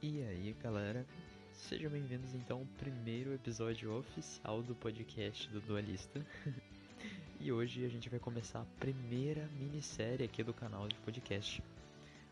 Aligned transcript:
E 0.00 0.22
aí, 0.22 0.54
galera? 0.62 1.04
Sejam 1.50 1.90
bem-vindos 1.90 2.32
então 2.32 2.60
ao 2.60 2.66
primeiro 2.78 3.34
episódio 3.34 3.98
oficial 3.98 4.62
do 4.62 4.72
podcast 4.72 5.48
do 5.48 5.60
Dualista. 5.60 6.24
e 7.40 7.50
hoje 7.50 7.84
a 7.84 7.88
gente 7.88 8.08
vai 8.08 8.20
começar 8.20 8.60
a 8.60 8.78
primeira 8.78 9.48
minissérie 9.58 10.24
aqui 10.24 10.44
do 10.44 10.54
canal 10.54 10.86
de 10.86 10.94
podcast, 11.00 11.60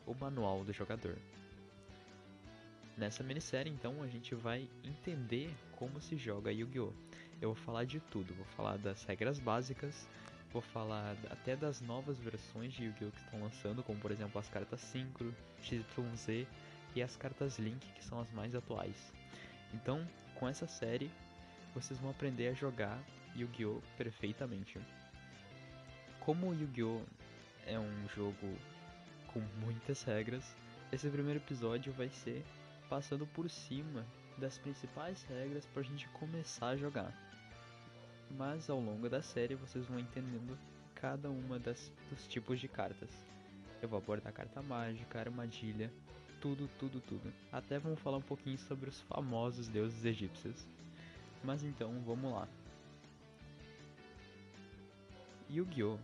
o 0.07 0.15
Manual 0.15 0.63
do 0.63 0.73
Jogador. 0.73 1.19
Nessa 2.97 3.25
minissérie, 3.25 3.73
então, 3.73 4.01
a 4.01 4.07
gente 4.07 4.33
vai 4.33 4.69
entender 4.85 5.53
como 5.73 6.01
se 6.01 6.17
joga 6.17 6.53
Yu-Gi-Oh! 6.53 6.93
Eu 7.43 7.53
vou 7.53 7.65
falar 7.65 7.83
de 7.83 7.99
tudo, 7.99 8.33
vou 8.33 8.47
falar 8.57 8.79
das 8.79 9.03
regras 9.03 9.41
básicas, 9.41 10.07
vou 10.53 10.63
falar 10.63 11.17
até 11.31 11.57
das 11.57 11.81
novas 11.81 12.17
versões 12.21 12.73
de 12.73 12.85
Yu-Gi-Oh! 12.85 13.11
que 13.11 13.19
estão 13.25 13.41
lançando, 13.41 13.83
como 13.83 13.99
por 13.99 14.13
exemplo 14.13 14.39
as 14.39 14.49
cartas 14.49 14.79
Synchro, 14.79 15.35
XYZ 15.61 16.47
e 16.97 17.03
as 17.03 17.15
cartas 17.17 17.59
Link, 17.59 17.93
que 17.93 18.05
são 18.05 18.19
as 18.19 18.31
mais 18.33 18.55
atuais. 18.55 19.13
Então, 19.75 20.07
com 20.35 20.49
essa 20.49 20.67
série, 20.67 21.11
vocês 21.75 21.99
vão 22.01 22.11
aprender 22.11 22.49
a 22.49 22.55
jogar 22.55 22.99
Yu-Gi-Oh! 23.37 23.83
perfeitamente. 23.99 24.81
Como 26.21 26.55
Yu-Gi-Oh! 26.55 27.03
é 27.67 27.79
um 27.79 28.09
jogo 28.09 28.57
com 29.33 29.41
muitas 29.61 30.03
regras, 30.03 30.57
esse 30.91 31.11
primeiro 31.11 31.41
episódio 31.41 31.93
vai 31.93 32.09
ser 32.09 32.45
passando 32.89 33.27
por 33.27 33.51
cima 33.51 34.07
das 34.39 34.57
principais 34.57 35.23
regras 35.25 35.67
para 35.67 35.83
a 35.83 35.85
gente 35.85 36.09
começar 36.11 36.69
a 36.69 36.77
jogar. 36.77 37.13
Mas 38.31 38.71
ao 38.71 38.81
longo 38.81 39.09
da 39.09 39.21
série 39.21 39.55
vocês 39.55 39.85
vão 39.87 39.99
entendendo 39.99 40.57
cada 40.95 41.29
uma 41.29 41.59
das, 41.59 41.93
dos 42.09 42.27
tipos 42.27 42.59
de 42.59 42.69
cartas. 42.69 43.11
Eu 43.83 43.89
vou 43.89 43.99
abordar 43.99 44.33
carta 44.33 44.63
mágica, 44.63 45.21
armadilha, 45.21 45.93
tudo, 46.47 46.71
tudo, 46.79 47.01
tudo. 47.01 47.33
Até 47.51 47.77
vamos 47.77 47.99
falar 47.99 48.19
um 48.19 48.23
pouquinho 48.23 48.57
sobre 48.57 48.89
os 48.89 49.01
famosos 49.03 49.67
deuses 49.67 50.05
egípcios. 50.05 50.65
Mas 51.43 51.65
então, 51.65 52.01
vamos 52.07 52.33
lá. 52.33 52.47
Yu-Gi-Oh! 55.51 55.99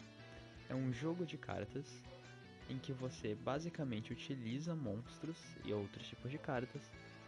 é 0.69 0.75
um 0.75 0.93
jogo 0.93 1.25
de 1.25 1.37
cartas 1.37 1.87
em 2.69 2.79
que 2.79 2.93
você 2.93 3.37
basicamente 3.37 4.13
utiliza 4.13 4.75
monstros 4.75 5.37
e 5.65 5.73
outros 5.73 6.09
tipos 6.09 6.31
de 6.31 6.39
cartas 6.39 6.83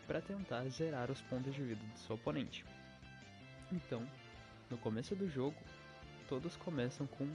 para 0.07 0.21
tentar 0.21 0.65
zerar 0.69 1.11
os 1.11 1.21
pontos 1.23 1.55
de 1.55 1.63
vida 1.63 1.85
do 1.85 1.99
seu 1.99 2.17
oponente. 2.17 2.65
Então, 3.71 4.05
no 4.69 4.79
começo 4.79 5.15
do 5.15 5.29
jogo, 5.29 5.57
todos 6.29 6.57
começam 6.57 7.07
com 7.07 7.29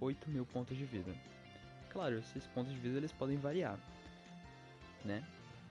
8 0.00 0.30
mil 0.30 0.46
pontos 0.46 0.76
de 0.76 0.84
vida. 0.84 1.12
Claro, 1.90 2.18
esses 2.18 2.46
pontos 2.48 2.72
de 2.72 2.78
vida 2.78 2.98
eles 2.98 3.12
podem 3.12 3.36
variar, 3.36 3.78
né? 5.04 5.22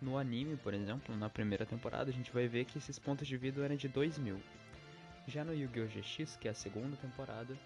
No 0.01 0.17
anime, 0.17 0.55
por 0.57 0.73
exemplo, 0.73 1.15
na 1.15 1.29
primeira 1.29 1.65
temporada, 1.65 2.09
a 2.09 2.13
gente 2.13 2.31
vai 2.31 2.47
ver 2.47 2.65
que 2.65 2.77
esses 2.77 2.99
pontos 2.99 3.27
de 3.27 3.35
vida 3.35 3.63
eram 3.63 3.75
de 3.75 3.87
2 3.87 4.19
mil. 4.19 4.39
Já 5.27 5.43
no 5.43 5.53
Yu-Gi-Oh! 5.53 5.87
GX, 5.87 6.37
que 6.37 6.47
é 6.47 6.51
a 6.51 6.53
segunda 6.53 6.95
temporada, 6.97 7.57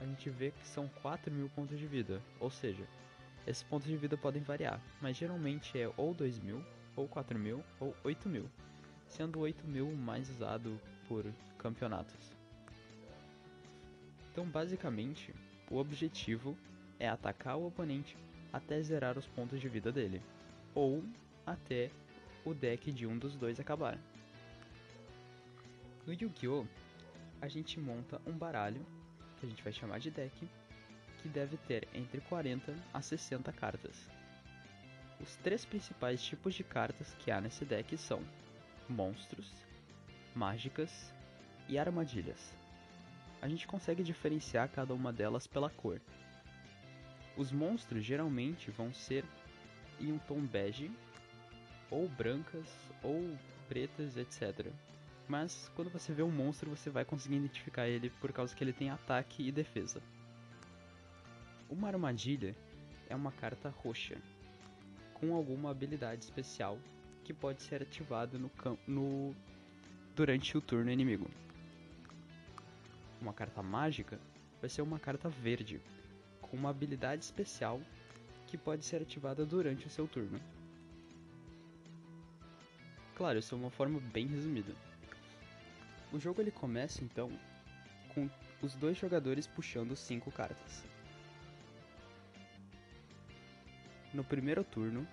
a 0.00 0.04
gente 0.04 0.28
vê 0.28 0.50
que 0.50 0.66
são 0.66 0.88
4 1.00 1.32
mil 1.32 1.48
pontos 1.50 1.78
de 1.78 1.86
vida, 1.86 2.20
ou 2.40 2.50
seja, 2.50 2.86
esses 3.46 3.62
pontos 3.62 3.86
de 3.86 3.96
vida 3.96 4.16
podem 4.16 4.42
variar, 4.42 4.80
mas 5.00 5.16
geralmente 5.16 5.80
é 5.80 5.90
ou 5.96 6.12
2 6.12 6.40
mil, 6.40 6.62
ou 6.96 7.06
4 7.06 7.38
mil, 7.38 7.62
ou 7.78 7.94
8 8.02 8.28
mil, 8.28 8.50
sendo 9.06 9.38
8 9.38 9.66
mil 9.66 9.90
mais 9.92 10.28
usado 10.28 10.80
por 11.08 11.24
campeonatos. 11.56 12.36
Então, 14.32 14.44
basicamente, 14.44 15.32
o 15.70 15.78
objetivo 15.78 16.58
é 16.98 17.08
atacar 17.08 17.56
o 17.56 17.66
oponente 17.66 18.16
até 18.52 18.80
zerar 18.82 19.16
os 19.16 19.26
pontos 19.26 19.60
de 19.60 19.68
vida 19.68 19.92
dele, 19.92 20.20
ou 20.76 21.02
até 21.46 21.90
o 22.44 22.54
deck 22.54 22.92
de 22.92 23.06
um 23.06 23.18
dos 23.18 23.34
dois 23.34 23.58
acabar. 23.58 23.98
No 26.06 26.12
Yu-Gi-Oh! 26.12 26.64
a 27.40 27.48
gente 27.48 27.80
monta 27.80 28.20
um 28.26 28.32
baralho, 28.32 28.84
que 29.38 29.46
a 29.46 29.48
gente 29.48 29.62
vai 29.62 29.72
chamar 29.72 29.98
de 29.98 30.10
deck, 30.10 30.48
que 31.18 31.28
deve 31.28 31.56
ter 31.56 31.88
entre 31.94 32.20
40 32.20 32.74
a 32.92 33.02
60 33.02 33.52
cartas. 33.52 34.08
Os 35.20 35.36
três 35.36 35.64
principais 35.64 36.22
tipos 36.22 36.54
de 36.54 36.62
cartas 36.62 37.14
que 37.14 37.30
há 37.30 37.40
nesse 37.40 37.64
deck 37.64 37.96
são 37.96 38.22
monstros, 38.88 39.50
mágicas 40.34 41.12
e 41.68 41.78
armadilhas. 41.78 42.54
A 43.40 43.48
gente 43.48 43.66
consegue 43.66 44.02
diferenciar 44.02 44.68
cada 44.68 44.94
uma 44.94 45.12
delas 45.12 45.46
pela 45.46 45.70
cor. 45.70 46.00
Os 47.36 47.50
monstros 47.52 48.04
geralmente 48.04 48.70
vão 48.70 48.92
ser 48.92 49.24
em 50.00 50.12
um 50.12 50.18
tom 50.18 50.40
bege, 50.40 50.90
ou 51.90 52.08
brancas, 52.08 52.66
ou 53.02 53.36
pretas, 53.68 54.16
etc. 54.16 54.70
Mas 55.28 55.70
quando 55.74 55.90
você 55.90 56.12
vê 56.12 56.22
um 56.22 56.30
monstro, 56.30 56.70
você 56.70 56.90
vai 56.90 57.04
conseguir 57.04 57.36
identificar 57.36 57.88
ele 57.88 58.10
por 58.10 58.32
causa 58.32 58.54
que 58.54 58.62
ele 58.62 58.72
tem 58.72 58.90
ataque 58.90 59.46
e 59.46 59.52
defesa. 59.52 60.00
Uma 61.68 61.88
armadilha 61.88 62.54
é 63.08 63.16
uma 63.16 63.32
carta 63.32 63.68
roxa, 63.68 64.16
com 65.14 65.34
alguma 65.34 65.70
habilidade 65.70 66.24
especial 66.24 66.78
que 67.24 67.34
pode 67.34 67.62
ser 67.62 67.82
ativada 67.82 68.38
no, 68.38 68.50
no 68.86 69.34
durante 70.14 70.56
o 70.56 70.60
turno 70.60 70.90
inimigo. 70.90 71.28
Uma 73.20 73.32
carta 73.32 73.62
mágica 73.62 74.20
vai 74.60 74.70
ser 74.70 74.82
uma 74.82 74.98
carta 74.98 75.28
verde, 75.28 75.80
com 76.40 76.56
uma 76.56 76.70
habilidade 76.70 77.24
especial 77.24 77.80
que 78.46 78.56
pode 78.56 78.84
ser 78.84 79.02
ativada 79.02 79.44
durante 79.44 79.86
o 79.86 79.90
seu 79.90 80.06
turno. 80.06 80.40
Claro, 83.14 83.38
isso 83.38 83.54
é 83.54 83.58
uma 83.58 83.70
forma 83.70 83.98
bem 84.12 84.26
resumida. 84.26 84.74
O 86.12 86.18
jogo 86.18 86.40
ele 86.40 86.50
começa 86.50 87.02
então 87.02 87.30
com 88.14 88.28
os 88.62 88.74
dois 88.76 88.96
jogadores 88.96 89.46
puxando 89.46 89.96
cinco 89.96 90.30
cartas. 90.30 90.84
No 94.12 94.22
primeiro 94.22 94.62
turno, 94.62 95.06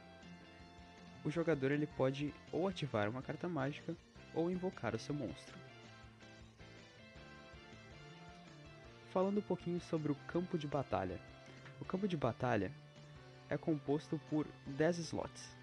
o 1.23 1.29
jogador 1.29 1.71
ele 1.71 1.87
pode 1.87 2.33
ou 2.51 2.67
ativar 2.67 3.09
uma 3.09 3.21
carta 3.21 3.47
mágica 3.47 3.95
ou 4.33 4.51
invocar 4.51 4.95
o 4.95 4.99
seu 4.99 5.15
monstro. 5.15 5.57
Falando 9.09 9.39
um 9.39 9.43
pouquinho 9.43 9.79
sobre 9.79 10.11
o 10.11 10.15
campo 10.27 10.57
de 10.57 10.67
batalha. 10.67 11.19
O 11.79 11.85
campo 11.85 12.07
de 12.07 12.17
batalha 12.17 12.71
é 13.53 13.57
composto 13.57 14.19
por 14.29 14.47
10 14.65 14.97
slots. 14.97 15.55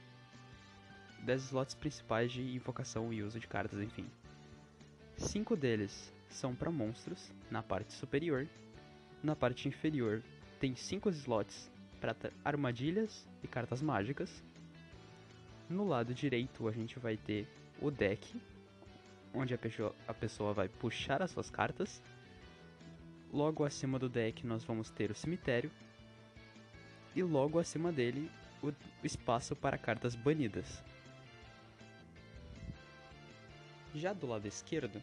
10 1.25 1.43
slots 1.43 1.75
principais 1.75 2.33
de 2.33 2.41
invocação 2.55 3.13
e 3.13 3.23
uso 3.23 3.39
de 3.39 3.47
cartas, 3.47 3.81
enfim. 3.81 4.09
Cinco 5.17 5.57
deles 5.57 6.13
são 6.29 6.55
para 6.55 6.71
monstros, 6.71 7.33
na 7.51 7.63
parte 7.63 7.93
superior. 7.93 8.47
Na 9.23 9.37
parte 9.37 9.69
inferior 9.69 10.23
tem 10.59 10.75
5 10.75 11.11
slots 11.11 11.71
para 12.01 12.17
armadilhas 12.45 13.29
e 13.43 13.49
cartas 13.49 13.83
mágicas. 13.83 14.43
No 15.69 15.87
lado 15.87 16.15
direito 16.15 16.69
a 16.69 16.73
gente 16.73 16.99
vai 16.99 17.17
ter 17.17 17.47
o 17.83 17.91
deck, 17.91 18.41
onde 19.35 19.53
a 19.53 20.15
pessoa 20.15 20.55
vai 20.55 20.69
puxar 20.69 21.23
as 21.23 21.33
suas 21.33 21.51
cartas. 21.51 22.03
Logo 23.33 23.65
acima 23.65 23.99
do 23.99 24.09
deck 24.09 24.47
nós 24.47 24.65
vamos 24.65 24.91
ter 24.91 25.11
o 25.11 25.15
cemitério. 25.15 25.71
E 27.15 27.23
logo 27.23 27.59
acima 27.59 27.91
dele 27.91 28.31
o 28.63 28.73
espaço 29.03 29.57
para 29.57 29.79
cartas 29.79 30.15
banidas. 30.15 30.83
Já 33.95 34.13
do 34.13 34.27
lado 34.27 34.47
esquerdo, 34.47 35.03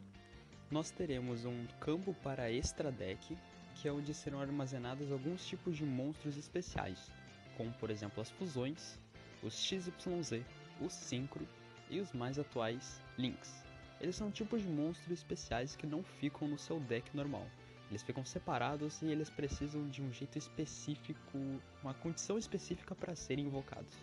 nós 0.71 0.91
teremos 0.91 1.43
um 1.43 1.65
campo 1.79 2.13
para 2.23 2.51
extra 2.51 2.91
deck, 2.91 3.37
que 3.75 3.87
é 3.87 3.91
onde 3.91 4.13
serão 4.13 4.39
armazenados 4.39 5.11
alguns 5.11 5.45
tipos 5.45 5.75
de 5.75 5.83
monstros 5.83 6.37
especiais, 6.37 7.11
como 7.57 7.71
por 7.73 7.89
exemplo 7.89 8.21
as 8.21 8.29
fusões, 8.29 8.97
os 9.43 9.53
XYZ, 9.53 10.43
os 10.79 10.93
Synchro 10.93 11.45
e 11.89 11.99
os 11.99 12.13
mais 12.13 12.39
atuais 12.39 13.01
Links. 13.17 13.63
Eles 13.99 14.15
são 14.15 14.31
tipos 14.31 14.61
de 14.61 14.67
monstros 14.67 15.11
especiais 15.11 15.75
que 15.75 15.87
não 15.87 16.03
ficam 16.03 16.47
no 16.47 16.57
seu 16.57 16.79
deck 16.79 17.15
normal. 17.15 17.45
Eles 17.89 18.03
ficam 18.03 18.25
separados 18.25 19.01
e 19.01 19.05
eles 19.05 19.29
precisam 19.29 19.87
de 19.87 20.01
um 20.01 20.11
jeito 20.11 20.37
específico, 20.37 21.37
uma 21.81 21.93
condição 21.93 22.37
específica 22.37 22.93
para 22.93 23.15
serem 23.15 23.45
invocados. 23.45 23.93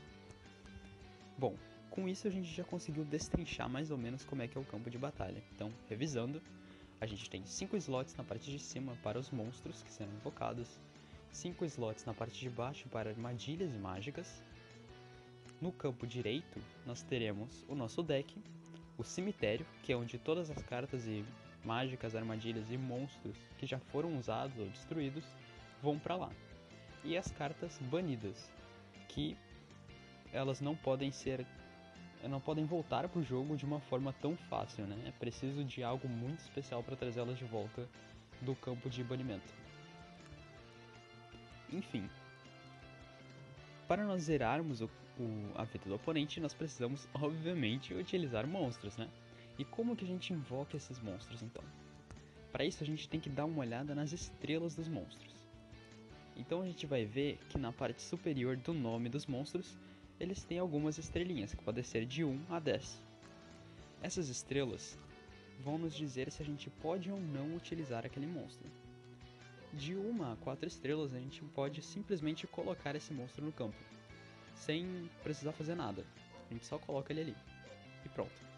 Bom, 1.37 1.55
com 1.91 2.09
isso 2.09 2.27
a 2.27 2.31
gente 2.31 2.49
já 2.53 2.65
conseguiu 2.65 3.05
destrinchar 3.05 3.69
mais 3.69 3.91
ou 3.91 3.99
menos 3.99 4.25
como 4.25 4.43
é 4.43 4.49
que 4.49 4.57
é 4.57 4.61
o 4.61 4.65
campo 4.65 4.89
de 4.89 4.99
batalha. 4.99 5.43
Então, 5.55 5.71
revisando, 5.89 6.41
a 7.01 7.07
gente 7.07 7.29
tem 7.29 7.45
5 7.45 7.77
slots 7.77 8.17
na 8.17 8.25
parte 8.25 8.51
de 8.51 8.59
cima 8.59 8.97
para 9.03 9.19
os 9.19 9.31
monstros 9.31 9.83
que 9.83 9.93
serão 9.93 10.13
invocados, 10.13 10.79
5 11.31 11.65
slots 11.67 12.05
na 12.05 12.15
parte 12.15 12.41
de 12.41 12.49
baixo 12.49 12.89
para 12.89 13.11
armadilhas 13.11 13.73
mágicas. 13.77 14.43
No 15.61 15.71
campo 15.71 16.07
direito, 16.07 16.61
nós 16.87 17.03
teremos 17.03 17.65
o 17.69 17.75
nosso 17.75 18.03
deck, 18.03 18.35
o 18.97 19.05
cemitério, 19.05 19.67
que 19.83 19.93
é 19.93 19.97
onde 19.97 20.19
todas 20.19 20.51
as 20.51 20.63
cartas 20.63 21.07
e 21.07 21.25
mágicas, 21.65 22.15
armadilhas 22.15 22.71
e 22.71 22.77
monstros 22.77 23.37
que 23.59 23.67
já 23.67 23.79
foram 23.79 24.17
usados 24.17 24.59
ou 24.59 24.67
destruídos 24.67 25.25
vão 25.83 25.99
para 25.99 26.17
lá. 26.17 26.31
E 27.03 27.17
as 27.17 27.31
cartas 27.33 27.79
banidas, 27.91 28.51
que 29.09 29.37
elas 30.33 30.61
não 30.61 30.75
podem 30.75 31.13
ser 31.13 31.47
não 32.29 32.41
podem 32.41 32.65
voltar 32.65 33.07
pro 33.09 33.23
jogo 33.23 33.55
de 33.55 33.67
uma 33.67 33.81
forma 33.81 34.13
tão 34.15 34.35
fácil, 34.35 34.87
né? 34.87 34.97
É 35.07 35.11
preciso 35.11 35.63
de 35.63 35.83
algo 35.83 36.09
muito 36.09 36.41
especial 36.41 36.83
para 36.83 36.97
trazê-las 36.97 37.37
de 37.37 37.45
volta 37.45 37.87
do 38.41 38.55
campo 38.55 38.89
de 38.89 39.05
banimento. 39.05 39.53
Enfim, 41.71 42.09
para 43.87 44.05
nós 44.05 44.23
zerarmos 44.23 44.81
o, 44.81 44.91
o, 45.19 45.53
a 45.55 45.65
vida 45.65 45.85
do 45.85 45.95
oponente, 45.95 46.41
nós 46.41 46.55
precisamos, 46.55 47.07
obviamente, 47.15 47.93
utilizar 47.93 48.47
monstros, 48.47 48.97
né? 48.97 49.09
E 49.59 49.65
como 49.65 49.95
que 49.95 50.05
a 50.05 50.09
gente 50.09 50.33
invoca 50.33 50.77
esses 50.77 50.99
monstros, 51.01 51.43
então? 51.43 51.63
Para 52.53 52.65
isso, 52.65 52.83
a 52.83 52.87
gente 52.87 53.09
tem 53.09 53.21
que 53.21 53.29
dar 53.29 53.45
uma 53.45 53.61
olhada 53.61 53.95
nas 53.95 54.13
estrelas 54.13 54.75
dos 54.75 54.89
monstros. 54.89 55.35
Então 56.37 56.63
a 56.63 56.67
gente 56.67 56.87
vai 56.87 57.05
ver 57.05 57.39
que 57.49 57.59
na 57.59 57.73
parte 57.73 58.03
superior 58.03 58.57
do 58.57 58.73
nome 58.73 59.09
dos 59.09 59.27
monstros, 59.27 59.77
eles 60.19 60.43
têm 60.43 60.59
algumas 60.59 60.99
estrelinhas, 60.99 61.55
que 61.55 61.63
podem 61.63 61.85
ser 61.85 62.07
de 62.07 62.25
1 62.25 62.47
a 62.51 62.59
10. 62.59 63.01
Essas 64.03 64.29
estrelas 64.29 64.99
vão 65.61 65.79
nos 65.79 65.95
dizer 65.95 66.31
se 66.31 66.43
a 66.43 66.45
gente 66.45 66.69
pode 66.69 67.11
ou 67.11 67.21
não 67.21 67.55
utilizar 67.55 68.05
aquele 68.05 68.27
monstro. 68.27 68.67
De 69.73 69.97
1 69.97 70.25
a 70.25 70.37
4 70.37 70.67
estrelas, 70.67 71.15
a 71.15 71.19
gente 71.19 71.43
pode 71.55 71.83
simplesmente 71.83 72.47
colocar 72.47 72.95
esse 72.95 73.13
monstro 73.13 73.45
no 73.45 73.53
campo, 73.53 73.77
sem 74.55 75.09
precisar 75.23 75.53
fazer 75.53 75.75
nada. 75.75 76.05
A 76.51 76.53
gente 76.53 76.67
só 76.67 76.79
coloca 76.79 77.13
ele 77.13 77.23
ali 77.23 77.37
e 78.05 78.09
pronto. 78.09 78.54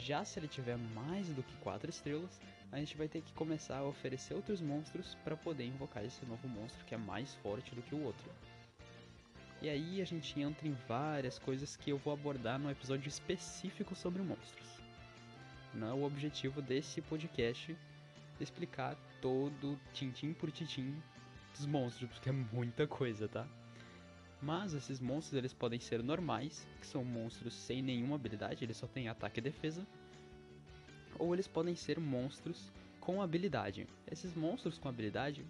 Já 0.00 0.24
se 0.24 0.38
ele 0.38 0.48
tiver 0.48 0.78
mais 0.94 1.28
do 1.28 1.42
que 1.42 1.54
4 1.56 1.90
estrelas, 1.90 2.40
a 2.72 2.78
gente 2.78 2.96
vai 2.96 3.06
ter 3.06 3.20
que 3.20 3.32
começar 3.34 3.78
a 3.78 3.84
oferecer 3.84 4.32
outros 4.32 4.60
monstros 4.62 5.14
para 5.22 5.36
poder 5.36 5.66
invocar 5.66 6.04
esse 6.04 6.24
novo 6.24 6.48
monstro 6.48 6.84
que 6.86 6.94
é 6.94 6.98
mais 6.98 7.34
forte 7.36 7.74
do 7.74 7.82
que 7.82 7.94
o 7.94 8.02
outro. 8.02 8.30
E 9.60 9.68
aí 9.68 10.00
a 10.00 10.04
gente 10.06 10.40
entra 10.40 10.66
em 10.66 10.72
várias 10.88 11.38
coisas 11.38 11.76
que 11.76 11.90
eu 11.90 11.98
vou 11.98 12.14
abordar 12.14 12.58
no 12.58 12.70
episódio 12.70 13.08
específico 13.08 13.94
sobre 13.94 14.22
monstros. 14.22 14.68
Não 15.74 15.88
é 15.88 15.92
o 15.92 16.04
objetivo 16.04 16.62
desse 16.62 17.02
podcast 17.02 17.76
explicar 18.40 18.96
todo 19.20 19.78
tintim 19.92 20.32
por 20.32 20.50
tintim 20.50 20.96
dos 21.52 21.66
monstros, 21.66 22.08
porque 22.10 22.30
é 22.30 22.32
muita 22.32 22.86
coisa, 22.86 23.28
tá? 23.28 23.46
Mas 24.42 24.72
esses 24.72 25.00
monstros 25.00 25.36
eles 25.36 25.52
podem 25.52 25.78
ser 25.78 26.02
normais, 26.02 26.66
que 26.80 26.86
são 26.86 27.04
monstros 27.04 27.52
sem 27.52 27.82
nenhuma 27.82 28.16
habilidade, 28.16 28.64
eles 28.64 28.76
só 28.76 28.86
têm 28.86 29.08
ataque 29.08 29.38
e 29.38 29.42
defesa, 29.42 29.86
ou 31.18 31.34
eles 31.34 31.46
podem 31.46 31.76
ser 31.76 32.00
monstros 32.00 32.72
com 33.00 33.20
habilidade. 33.20 33.86
Esses 34.10 34.34
monstros 34.34 34.78
com 34.78 34.88
habilidade, 34.88 35.44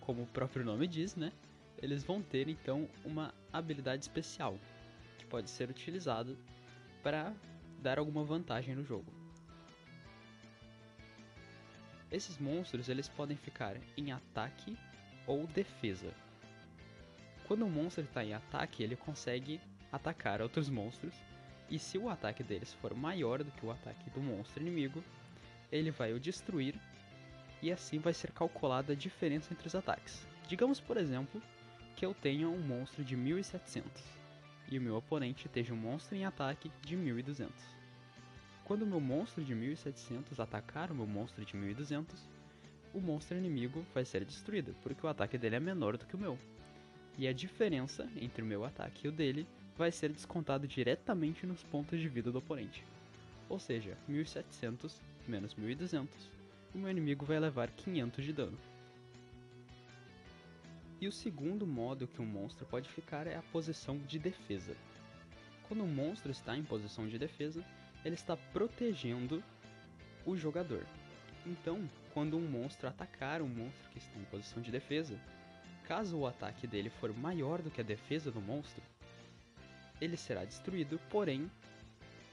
como 0.00 0.22
o 0.22 0.26
próprio 0.26 0.64
nome 0.64 0.86
diz, 0.86 1.16
né? 1.16 1.32
Eles 1.78 2.04
vão 2.04 2.20
ter 2.20 2.48
então 2.48 2.88
uma 3.04 3.32
habilidade 3.50 4.02
especial 4.02 4.58
que 5.18 5.24
pode 5.26 5.48
ser 5.48 5.70
utilizada 5.70 6.36
para 7.02 7.32
dar 7.78 7.98
alguma 7.98 8.22
vantagem 8.22 8.74
no 8.74 8.84
jogo. 8.84 9.10
Esses 12.10 12.36
monstros 12.38 12.88
eles 12.88 13.08
podem 13.08 13.36
ficar 13.36 13.76
em 13.96 14.12
ataque 14.12 14.76
ou 15.26 15.46
defesa. 15.46 16.12
Quando 17.50 17.64
um 17.64 17.68
monstro 17.68 18.04
está 18.04 18.24
em 18.24 18.32
ataque, 18.32 18.80
ele 18.80 18.94
consegue 18.94 19.60
atacar 19.90 20.40
outros 20.40 20.68
monstros 20.68 21.12
e 21.68 21.80
se 21.80 21.98
o 21.98 22.08
ataque 22.08 22.44
deles 22.44 22.72
for 22.74 22.94
maior 22.94 23.42
do 23.42 23.50
que 23.50 23.66
o 23.66 23.72
ataque 23.72 24.08
do 24.10 24.20
monstro 24.20 24.62
inimigo, 24.62 25.02
ele 25.72 25.90
vai 25.90 26.12
o 26.12 26.20
destruir 26.20 26.76
e 27.60 27.72
assim 27.72 27.98
vai 27.98 28.14
ser 28.14 28.30
calculada 28.30 28.92
a 28.92 28.96
diferença 28.96 29.52
entre 29.52 29.66
os 29.66 29.74
ataques. 29.74 30.24
Digamos, 30.46 30.78
por 30.78 30.96
exemplo, 30.96 31.42
que 31.96 32.06
eu 32.06 32.14
tenha 32.14 32.48
um 32.48 32.60
monstro 32.60 33.02
de 33.02 33.16
1700 33.16 34.00
e 34.70 34.78
o 34.78 34.80
meu 34.80 34.94
oponente 34.94 35.46
esteja 35.46 35.74
um 35.74 35.76
monstro 35.76 36.14
em 36.14 36.24
ataque 36.24 36.70
de 36.82 36.96
1200. 36.96 37.52
Quando 38.62 38.82
o 38.82 38.86
meu 38.86 39.00
monstro 39.00 39.42
de 39.42 39.56
1700 39.56 40.38
atacar 40.38 40.92
o 40.92 40.94
meu 40.94 41.04
monstro 41.04 41.44
de 41.44 41.56
1200, 41.56 42.16
o 42.94 43.00
monstro 43.00 43.36
inimigo 43.36 43.84
vai 43.92 44.04
ser 44.04 44.24
destruído, 44.24 44.72
porque 44.84 45.04
o 45.04 45.08
ataque 45.10 45.36
dele 45.36 45.56
é 45.56 45.60
menor 45.60 45.96
do 45.96 46.06
que 46.06 46.14
o 46.14 46.18
meu. 46.18 46.38
E 47.18 47.28
a 47.28 47.32
diferença 47.32 48.08
entre 48.16 48.42
o 48.42 48.46
meu 48.46 48.64
ataque 48.64 49.06
e 49.06 49.08
o 49.08 49.12
dele 49.12 49.46
vai 49.76 49.90
ser 49.90 50.10
descontado 50.12 50.66
diretamente 50.66 51.46
nos 51.46 51.62
pontos 51.62 51.98
de 52.00 52.08
vida 52.08 52.30
do 52.30 52.38
oponente. 52.38 52.84
Ou 53.48 53.58
seja, 53.58 53.96
1700 54.08 55.00
menos 55.26 55.54
1200, 55.54 56.30
o 56.74 56.78
meu 56.78 56.90
inimigo 56.90 57.24
vai 57.24 57.38
levar 57.38 57.70
500 57.70 58.24
de 58.24 58.32
dano. 58.32 58.58
E 61.00 61.08
o 61.08 61.12
segundo 61.12 61.66
modo 61.66 62.06
que 62.06 62.20
um 62.20 62.26
monstro 62.26 62.66
pode 62.66 62.88
ficar 62.90 63.26
é 63.26 63.36
a 63.36 63.42
posição 63.42 63.98
de 63.98 64.18
defesa. 64.18 64.76
Quando 65.66 65.82
um 65.82 65.88
monstro 65.88 66.30
está 66.30 66.56
em 66.56 66.62
posição 66.62 67.08
de 67.08 67.18
defesa, 67.18 67.64
ele 68.04 68.14
está 68.14 68.36
protegendo 68.36 69.42
o 70.26 70.36
jogador. 70.36 70.84
Então, 71.46 71.88
quando 72.12 72.36
um 72.36 72.46
monstro 72.46 72.88
atacar 72.88 73.40
um 73.40 73.48
monstro 73.48 73.88
que 73.90 73.98
está 73.98 74.18
em 74.18 74.24
posição 74.24 74.62
de 74.62 74.70
defesa, 74.70 75.18
caso 75.90 76.16
o 76.16 76.24
ataque 76.24 76.68
dele 76.68 76.88
for 76.88 77.12
maior 77.12 77.60
do 77.60 77.68
que 77.68 77.80
a 77.80 77.84
defesa 77.84 78.30
do 78.30 78.40
monstro, 78.40 78.80
ele 80.00 80.16
será 80.16 80.44
destruído, 80.44 81.00
porém, 81.10 81.50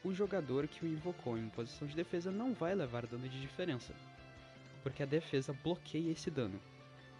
o 0.03 0.13
jogador 0.13 0.67
que 0.67 0.85
o 0.85 0.87
invocou 0.87 1.35
em 1.35 1.49
posição 1.49 1.87
de 1.87 1.95
defesa 1.95 2.29
não 2.29 2.53
vai 2.53 2.75
levar 2.75 3.07
dano 3.07 3.27
de 3.27 3.41
diferença, 3.41 3.95
porque 4.83 5.01
a 5.01 5.07
defesa 5.07 5.57
bloqueia 5.63 6.11
esse 6.11 6.29
dano. 6.29 6.61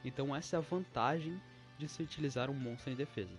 Então 0.06 0.36
essa 0.36 0.56
é 0.56 0.60
a 0.60 0.62
vantagem 0.62 1.42
de 1.75 1.88
se 1.88 2.04
utilizar 2.04 2.51
um 2.51 2.54
monstro 2.54 2.94
em 2.94 2.95
defesa. 2.95 3.33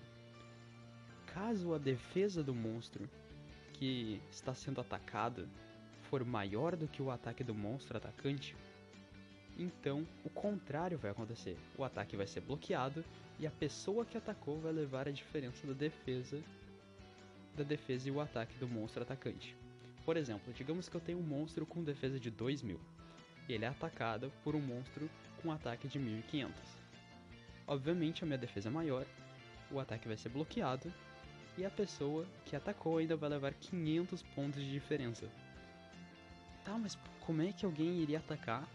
Caso 1.32 1.74
a 1.74 1.78
defesa 1.78 2.42
do 2.42 2.52
monstro 2.52 3.08
que 3.74 4.20
está 4.28 4.56
sendo 4.56 4.80
atacado 4.80 5.48
for 6.10 6.24
maior 6.24 6.74
do 6.74 6.88
que 6.88 7.00
o 7.00 7.12
ataque 7.12 7.44
do 7.44 7.54
monstro 7.54 7.96
atacante, 7.96 8.56
então 9.58 10.06
o 10.24 10.30
contrário 10.30 10.96
vai 10.96 11.10
acontecer. 11.10 11.56
O 11.76 11.84
ataque 11.84 12.16
vai 12.16 12.26
ser 12.26 12.40
bloqueado 12.40 13.04
e 13.38 13.46
a 13.46 13.50
pessoa 13.50 14.04
que 14.04 14.16
atacou 14.16 14.58
vai 14.60 14.72
levar 14.72 15.08
a 15.08 15.12
diferença 15.12 15.66
da 15.66 15.72
defesa 15.72 16.42
da 17.56 17.64
defesa 17.64 18.08
e 18.08 18.12
o 18.12 18.20
ataque 18.20 18.56
do 18.58 18.68
monstro 18.68 19.02
atacante. 19.02 19.56
Por 20.04 20.16
exemplo, 20.16 20.52
digamos 20.52 20.88
que 20.88 20.96
eu 20.96 21.00
tenho 21.00 21.18
um 21.18 21.22
monstro 21.22 21.66
com 21.66 21.82
defesa 21.82 22.20
de 22.20 22.30
2000 22.30 22.80
e 23.48 23.52
ele 23.52 23.64
é 23.64 23.68
atacado 23.68 24.32
por 24.44 24.54
um 24.54 24.60
monstro 24.60 25.10
com 25.42 25.50
ataque 25.50 25.88
de 25.88 25.98
1500. 25.98 26.54
Obviamente 27.66 28.22
a 28.22 28.26
minha 28.26 28.38
defesa 28.38 28.68
é 28.68 28.72
maior, 28.72 29.04
o 29.70 29.80
ataque 29.80 30.06
vai 30.06 30.16
ser 30.16 30.28
bloqueado 30.28 30.92
e 31.56 31.64
a 31.64 31.70
pessoa 31.70 32.24
que 32.44 32.54
atacou 32.54 32.98
ainda 32.98 33.16
vai 33.16 33.28
levar 33.28 33.52
500 33.52 34.22
pontos 34.22 34.62
de 34.62 34.70
diferença. 34.70 35.28
Tá, 36.64 36.78
mas 36.78 36.96
como 37.20 37.42
é 37.42 37.52
que 37.52 37.66
alguém 37.66 38.00
iria 38.00 38.18
atacar 38.18 38.68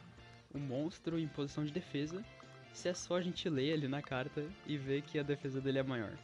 um 0.53 0.59
monstro 0.59 1.19
em 1.19 1.27
posição 1.27 1.65
de 1.65 1.71
defesa 1.71 2.23
se 2.73 2.89
é 2.89 2.93
só 2.93 3.17
a 3.17 3.21
gente 3.21 3.47
ler 3.49 3.73
ali 3.73 3.87
na 3.87 4.01
carta 4.01 4.45
e 4.65 4.77
ver 4.77 5.03
que 5.03 5.19
a 5.19 5.23
defesa 5.23 5.61
dele 5.61 5.79
é 5.79 5.83
maior? 5.83 6.17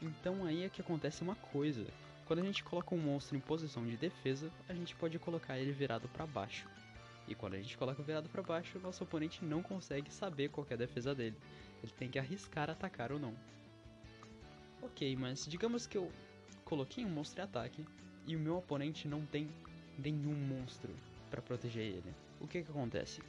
Então 0.00 0.44
aí 0.44 0.64
é 0.64 0.68
que 0.68 0.80
acontece 0.80 1.22
uma 1.22 1.34
coisa. 1.34 1.86
Quando 2.24 2.38
a 2.38 2.44
gente 2.44 2.62
coloca 2.64 2.94
um 2.94 2.98
monstro 2.98 3.36
em 3.36 3.40
posição 3.40 3.84
de 3.84 3.96
defesa, 3.96 4.50
a 4.68 4.74
gente 4.74 4.94
pode 4.96 5.18
colocar 5.18 5.58
ele 5.58 5.72
virado 5.72 6.08
para 6.08 6.26
baixo. 6.26 6.68
E 7.26 7.34
quando 7.34 7.54
a 7.54 7.58
gente 7.58 7.76
coloca 7.76 8.02
virado 8.02 8.28
para 8.28 8.42
baixo, 8.42 8.78
nosso 8.78 9.04
oponente 9.04 9.44
não 9.44 9.62
consegue 9.62 10.12
saber 10.12 10.48
qual 10.48 10.66
é 10.70 10.74
a 10.74 10.76
defesa 10.76 11.14
dele. 11.14 11.36
Ele 11.82 11.92
tem 11.92 12.08
que 12.08 12.18
arriscar 12.18 12.70
atacar 12.70 13.12
ou 13.12 13.18
não. 13.18 13.34
Ok, 14.80 15.14
mas 15.16 15.46
digamos 15.46 15.86
que 15.86 15.96
eu 15.96 16.10
coloquei 16.64 17.04
um 17.04 17.10
monstro 17.10 17.40
em 17.40 17.44
ataque 17.44 17.84
e 18.26 18.34
o 18.34 18.40
meu 18.40 18.56
oponente 18.56 19.06
não 19.06 19.24
tem 19.26 19.48
nenhum 19.98 20.34
monstro 20.34 20.94
para 21.30 21.42
proteger 21.42 21.84
ele. 21.84 22.14
O 22.40 22.46
que 22.46 22.62
que 22.62 22.70
acontece? 22.70 23.22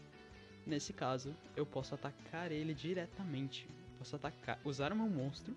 Nesse 0.65 0.93
caso, 0.93 1.36
eu 1.55 1.65
posso 1.65 1.93
atacar 1.93 2.51
ele 2.51 2.74
diretamente. 2.74 3.67
Posso 3.98 4.15
atacar, 4.15 4.60
usar 4.63 4.93
o 4.93 4.96
meu 4.96 5.08
monstro 5.08 5.55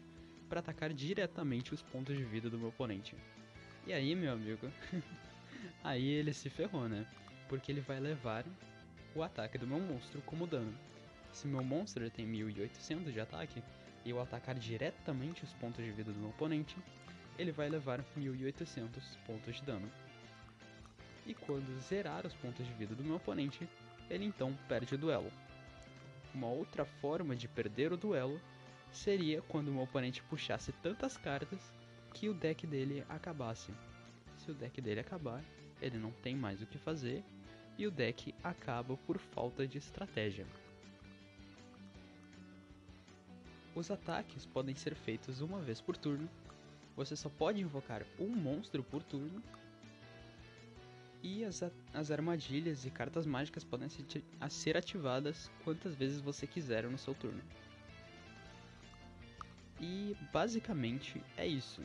para 0.48 0.60
atacar 0.60 0.92
diretamente 0.92 1.72
os 1.72 1.82
pontos 1.82 2.16
de 2.16 2.24
vida 2.24 2.50
do 2.50 2.58
meu 2.58 2.68
oponente. 2.68 3.14
E 3.86 3.92
aí, 3.92 4.14
meu 4.14 4.32
amigo, 4.32 4.70
aí 5.82 6.08
ele 6.08 6.32
se 6.32 6.50
ferrou, 6.50 6.88
né? 6.88 7.06
Porque 7.48 7.70
ele 7.70 7.80
vai 7.80 8.00
levar 8.00 8.44
o 9.14 9.22
ataque 9.22 9.56
do 9.56 9.66
meu 9.66 9.78
monstro 9.78 10.20
como 10.22 10.46
dano. 10.46 10.74
Se 11.32 11.46
meu 11.46 11.62
monstro 11.62 12.08
tem 12.10 12.26
1800 12.26 13.12
de 13.12 13.20
ataque 13.20 13.62
e 14.04 14.10
eu 14.10 14.20
atacar 14.20 14.54
diretamente 14.54 15.44
os 15.44 15.52
pontos 15.54 15.84
de 15.84 15.90
vida 15.90 16.12
do 16.12 16.18
meu 16.18 16.30
oponente, 16.30 16.76
ele 17.38 17.52
vai 17.52 17.68
levar 17.68 18.04
1800 18.16 19.04
pontos 19.26 19.56
de 19.56 19.62
dano. 19.62 19.90
E 21.26 21.34
quando 21.34 21.80
zerar 21.80 22.26
os 22.26 22.34
pontos 22.34 22.66
de 22.66 22.72
vida 22.74 22.94
do 22.94 23.04
meu 23.04 23.16
oponente, 23.16 23.68
ele 24.10 24.24
então 24.24 24.56
perde 24.68 24.94
o 24.94 24.98
duelo. 24.98 25.30
Uma 26.34 26.48
outra 26.48 26.84
forma 26.84 27.34
de 27.34 27.48
perder 27.48 27.92
o 27.92 27.96
duelo 27.96 28.40
seria 28.92 29.42
quando 29.42 29.72
meu 29.72 29.82
oponente 29.82 30.22
puxasse 30.24 30.72
tantas 30.82 31.16
cartas 31.16 31.60
que 32.12 32.28
o 32.28 32.34
deck 32.34 32.66
dele 32.66 33.04
acabasse. 33.08 33.72
Se 34.36 34.50
o 34.50 34.54
deck 34.54 34.80
dele 34.80 35.00
acabar, 35.00 35.42
ele 35.80 35.98
não 35.98 36.10
tem 36.10 36.34
mais 36.34 36.62
o 36.62 36.66
que 36.66 36.78
fazer 36.78 37.22
e 37.78 37.86
o 37.86 37.90
deck 37.90 38.34
acaba 38.42 38.96
por 38.96 39.18
falta 39.18 39.66
de 39.66 39.78
estratégia. 39.78 40.46
Os 43.74 43.90
ataques 43.90 44.46
podem 44.46 44.74
ser 44.74 44.94
feitos 44.94 45.40
uma 45.40 45.60
vez 45.60 45.80
por 45.80 45.96
turno 45.96 46.28
você 46.96 47.14
só 47.14 47.28
pode 47.28 47.60
invocar 47.60 48.02
um 48.18 48.28
monstro 48.28 48.82
por 48.82 49.02
turno. 49.02 49.42
E 51.28 51.44
as, 51.44 51.60
as 51.92 52.12
armadilhas 52.12 52.86
e 52.86 52.90
cartas 52.90 53.26
mágicas 53.26 53.64
podem 53.64 53.88
ser, 53.88 54.04
ser 54.48 54.76
ativadas 54.76 55.50
quantas 55.64 55.92
vezes 55.96 56.20
você 56.20 56.46
quiser 56.46 56.84
no 56.84 56.96
seu 56.96 57.16
turno. 57.16 57.42
E 59.80 60.16
basicamente 60.32 61.20
é 61.36 61.44
isso. 61.44 61.82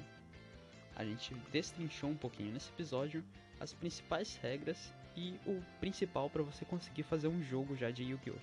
A 0.96 1.04
gente 1.04 1.34
destrinchou 1.52 2.12
um 2.12 2.16
pouquinho 2.16 2.54
nesse 2.54 2.70
episódio 2.70 3.24
as 3.60 3.74
principais 3.74 4.36
regras 4.36 4.94
e 5.18 5.40
o 5.48 5.60
principal 5.80 6.30
para 6.30 6.44
você 6.44 6.64
conseguir 6.64 7.02
fazer 7.02 7.28
um 7.28 7.42
jogo 7.42 7.76
já 7.76 7.90
de 7.90 8.04
Yu-Gi-Oh! 8.04 8.38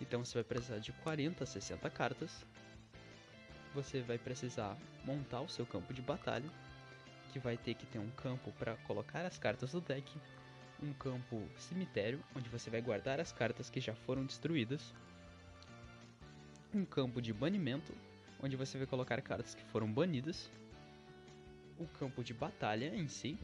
Então 0.00 0.24
você 0.24 0.32
vai 0.32 0.44
precisar 0.44 0.78
de 0.78 0.92
40 0.92 1.44
a 1.44 1.46
60 1.46 1.90
cartas. 1.90 2.46
Você 3.74 4.00
vai 4.00 4.16
precisar 4.16 4.78
montar 5.04 5.42
o 5.42 5.48
seu 5.48 5.66
campo 5.66 5.92
de 5.92 6.00
batalha, 6.00 6.50
que 7.30 7.38
vai 7.38 7.56
ter 7.56 7.74
que 7.74 7.86
ter 7.86 7.98
um 7.98 8.10
campo 8.10 8.52
para 8.58 8.76
colocar 8.78 9.24
as 9.24 9.38
cartas 9.38 9.72
do 9.72 9.80
deck, 9.80 10.12
um 10.82 10.92
campo 10.92 11.42
cemitério, 11.56 12.22
onde 12.34 12.48
você 12.48 12.70
vai 12.70 12.80
guardar 12.80 13.20
as 13.20 13.32
cartas 13.32 13.70
que 13.70 13.80
já 13.80 13.94
foram 13.94 14.24
destruídas, 14.24 14.94
um 16.74 16.84
campo 16.84 17.20
de 17.20 17.32
banimento, 17.32 17.92
onde 18.42 18.56
você 18.56 18.78
vai 18.78 18.86
colocar 18.86 19.20
cartas 19.20 19.54
que 19.54 19.64
foram 19.64 19.90
banidas, 19.90 20.50
o 21.78 21.86
campo 21.86 22.22
de 22.22 22.34
batalha 22.34 22.94
em 22.94 23.08
si, 23.08 23.38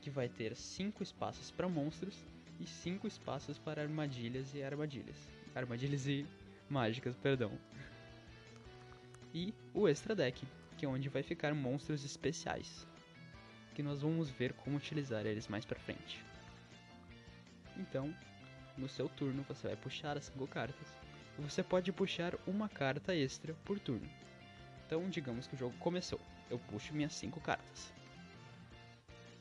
que 0.00 0.10
vai 0.10 0.28
ter 0.28 0.54
5 0.54 1.02
espaços 1.02 1.50
para 1.50 1.68
monstros 1.68 2.16
e 2.60 2.66
5 2.66 3.06
espaços 3.06 3.58
para 3.58 3.82
armadilhas 3.82 4.54
e 4.54 4.62
armadilhas. 4.62 5.16
Armadilhas 5.54 6.06
e 6.06 6.26
mágicas, 6.68 7.16
perdão. 7.16 7.52
E 9.32 9.52
o 9.72 9.88
extra 9.88 10.14
deck, 10.14 10.46
que 10.76 10.84
é 10.84 10.88
onde 10.88 11.08
vai 11.08 11.22
ficar 11.22 11.54
monstros 11.54 12.04
especiais, 12.04 12.86
que 13.74 13.82
nós 13.82 14.02
vamos 14.02 14.30
ver 14.30 14.52
como 14.52 14.76
utilizar 14.76 15.26
eles 15.26 15.48
mais 15.48 15.64
para 15.64 15.78
frente. 15.78 16.24
Então, 17.76 18.14
no 18.76 18.88
seu 18.88 19.08
turno 19.08 19.42
você 19.42 19.68
vai 19.68 19.76
puxar 19.76 20.16
as 20.16 20.24
5 20.26 20.46
cartas 20.46 20.96
e 21.38 21.42
você 21.42 21.62
pode 21.62 21.92
puxar 21.92 22.34
uma 22.46 22.68
carta 22.68 23.14
extra 23.14 23.54
por 23.64 23.78
turno. 23.78 24.08
Então, 24.86 25.08
digamos 25.10 25.46
que 25.46 25.54
o 25.54 25.58
jogo 25.58 25.76
começou, 25.78 26.20
eu 26.48 26.58
puxo 26.58 26.94
minhas 26.94 27.12
5 27.14 27.40
cartas. 27.40 27.92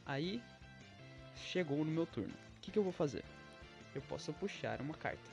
Aí 0.06 0.42
chegou 1.36 1.78
no 1.86 1.92
meu 1.92 2.06
turno. 2.06 2.34
O 2.58 2.62
que, 2.62 2.72
que 2.72 2.80
eu 2.80 2.84
vou 2.84 2.94
fazer? 2.94 3.24
Eu 3.94 4.02
posso 4.02 4.34
puxar 4.34 4.82
uma 4.82 4.96
carta. 4.96 5.32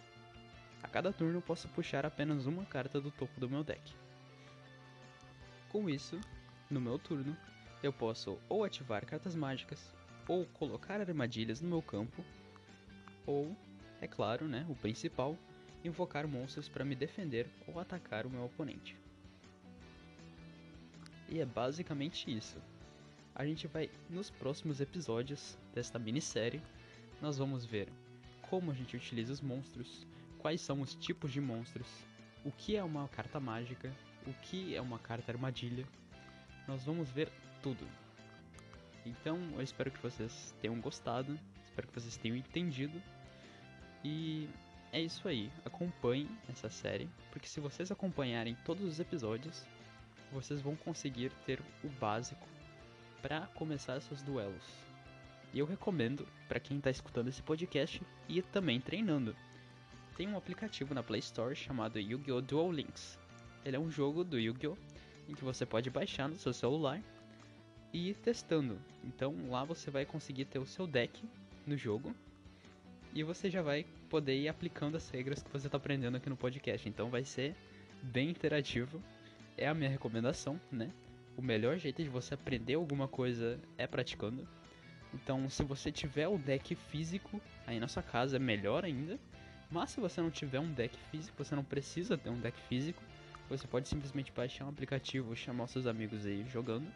A 0.83 0.88
cada 0.88 1.12
turno 1.12 1.38
eu 1.38 1.42
posso 1.42 1.69
puxar 1.69 2.04
apenas 2.04 2.47
uma 2.47 2.64
carta 2.64 3.00
do 3.00 3.11
topo 3.11 3.40
do 3.40 3.49
meu 3.49 3.64
deck. 3.64 3.95
Com 5.69 5.88
isso, 5.88 6.21
no 6.71 6.80
meu 6.80 6.99
turno, 6.99 7.37
eu 7.83 7.93
posso 7.93 8.39
ou 8.49 8.65
ativar 8.65 9.05
cartas 9.05 9.35
mágicas, 9.35 9.95
ou 10.29 10.47
colocar 10.47 11.01
armadilhas 11.01 11.61
no 11.61 11.69
meu 11.69 11.83
campo, 11.83 12.25
ou, 13.27 13.57
é 14.01 14.07
claro, 14.07 14.47
né, 14.47 14.67
o 14.69 14.75
principal, 14.75 15.37
invocar 15.85 16.27
monstros 16.29 16.69
para 16.69 16.85
me 16.85 16.95
defender 16.95 17.49
ou 17.67 17.79
atacar 17.81 18.27
o 18.27 18.31
meu 18.31 18.45
oponente. 18.45 18.97
E 21.29 21.41
é 21.41 21.45
basicamente 21.47 22.31
isso 22.31 22.61
a 23.41 23.47
gente 23.47 23.67
vai 23.67 23.89
nos 24.11 24.29
próximos 24.29 24.83
episódios 24.83 25.57
desta 25.75 25.99
minissérie, 25.99 26.61
nós 27.23 27.39
vamos 27.39 27.65
ver 27.65 27.89
como 28.43 28.71
a 28.71 28.75
gente 28.75 28.95
utiliza 28.95 29.33
os 29.33 29.41
monstros, 29.41 30.07
quais 30.39 30.61
são 30.61 30.83
os 30.83 30.95
tipos 30.95 31.33
de 31.33 31.41
monstros, 31.41 31.87
o 32.45 32.51
que 32.51 32.77
é 32.77 32.85
uma 32.85 33.09
carta 33.09 33.41
mágica, 33.41 33.91
o 34.27 34.35
que 34.43 34.75
é 34.75 34.81
uma 34.83 34.99
carta 34.99 35.33
armadilha. 35.33 35.87
Nós 36.69 36.85
vamos 36.85 37.09
ver 37.09 37.33
tudo. 37.62 37.87
Então, 39.05 39.38
eu 39.55 39.62
espero 39.62 39.90
que 39.90 40.02
vocês 40.02 40.55
tenham 40.61 40.81
gostado, 40.81 41.38
espero 41.64 41.88
que 41.88 41.95
vocês 41.95 42.17
tenham 42.17 42.37
entendido. 42.37 43.00
E 44.05 44.49
é 44.93 45.00
isso 45.00 45.26
aí, 45.29 45.50
acompanhem 45.64 46.29
essa 46.49 46.69
série, 46.69 47.09
porque 47.31 47.47
se 47.47 47.61
vocês 47.61 47.90
acompanharem 47.90 48.57
todos 48.64 48.85
os 48.85 49.00
episódios, 49.00 49.64
vocês 50.33 50.61
vão 50.61 50.76
conseguir 50.76 51.33
ter 51.45 51.61
o 51.83 51.88
básico 51.88 52.47
para 53.23 53.47
começar 53.49 54.00
seus 54.00 54.23
duelos. 54.23 54.64
E 55.52 55.59
eu 55.59 55.67
recomendo 55.67 56.26
para 56.49 56.61
quem 56.61 56.79
está 56.79 56.90
escutando 56.90 57.29
esse 57.29 57.43
podcast 57.43 58.00
e 58.29 58.40
também 58.40 58.81
treinando. 58.81 59.35
Tem 60.17 60.29
um 60.29 60.37
aplicativo 60.37 60.95
na 60.95 61.02
Play 61.02 61.21
Store 61.21 61.57
chamado 61.57 61.99
Yu-Gi-Oh! 61.99 62.40
Duel 62.40 62.73
Links. 62.73 63.19
Ele 63.64 63.76
é 63.76 63.81
um 63.81 63.90
jogo 63.90 64.23
do 64.23 64.38
Yu-Gi-Oh! 64.38 64.76
em 65.29 65.35
que 65.35 65.45
você 65.45 65.64
pode 65.64 65.90
baixar 65.90 66.29
no 66.29 66.37
seu 66.37 66.52
celular 66.52 67.00
e 67.93 68.11
ir 68.11 68.15
testando. 68.15 68.79
Então 69.05 69.35
lá 69.49 69.65
você 69.65 69.91
vai 69.91 70.05
conseguir 70.05 70.45
ter 70.47 70.59
o 70.59 70.67
seu 70.67 70.87
deck 70.87 71.23
no 71.67 71.77
jogo 71.77 72.15
e 73.15 73.23
você 73.23 73.51
já 73.51 73.63
vai 73.63 73.85
poder 74.09 74.39
ir 74.39 74.49
aplicando 74.49 74.97
as 74.97 75.09
regras 75.11 75.43
que 75.43 75.51
você 75.51 75.67
está 75.67 75.77
aprendendo 75.77 76.17
aqui 76.17 76.29
no 76.29 76.37
podcast. 76.37 76.89
Então 76.89 77.11
vai 77.11 77.25
ser 77.25 77.55
bem 78.03 78.31
interativo. 78.31 79.03
É 79.57 79.69
a 79.69 79.75
minha 79.75 79.91
recomendação, 79.91 80.59
né? 80.71 80.91
o 81.41 81.43
melhor 81.43 81.79
jeito 81.79 82.03
de 82.03 82.09
você 82.09 82.35
aprender 82.35 82.75
alguma 82.75 83.09
coisa 83.09 83.59
é 83.79 83.87
praticando. 83.87 84.47
Então, 85.15 85.49
se 85.49 85.65
você 85.65 85.91
tiver 85.91 86.29
o 86.29 86.37
deck 86.37 86.75
físico 86.75 87.41
aí 87.67 87.81
na 87.81 87.89
sua 87.89 88.03
casa, 88.03 88.37
é 88.37 88.39
melhor 88.39 88.85
ainda. 88.85 89.19
Mas 89.71 89.91
se 89.91 90.01
você 90.01 90.21
não 90.21 90.31
tiver 90.31 90.61
um 90.61 90.71
deck 90.73 90.97
físico, 91.11 91.43
você 91.43 91.55
não 91.55 91.65
precisa 91.65 92.19
ter 92.19 92.29
um 92.29 92.39
deck 92.39 92.61
físico. 92.69 93.03
Você 93.49 93.67
pode 93.67 93.89
simplesmente 93.89 94.31
baixar 94.33 94.67
um 94.67 94.69
aplicativo, 94.69 95.35
chamar 95.35 95.65
os 95.65 95.71
seus 95.71 95.87
amigos 95.87 96.27
aí 96.27 96.45
jogando. 96.53 96.87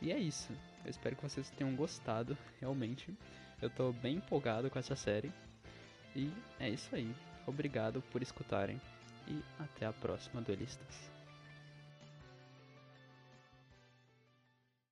E 0.00 0.12
é 0.12 0.18
isso. 0.18 0.52
Eu 0.84 0.90
espero 0.90 1.16
que 1.16 1.22
vocês 1.22 1.50
tenham 1.50 1.74
gostado, 1.74 2.36
realmente. 2.60 3.12
Eu 3.60 3.68
tô 3.68 3.92
bem 3.92 4.16
empolgado 4.16 4.70
com 4.70 4.78
essa 4.78 4.94
série. 4.94 5.32
E 6.14 6.32
é 6.58 6.68
isso 6.68 6.94
aí. 6.94 7.12
Obrigado 7.46 8.02
por 8.10 8.22
escutarem. 8.22 8.80
E 9.26 9.42
até 9.58 9.86
a 9.86 9.92
próxima, 9.92 10.40
duelistas. 10.40 11.17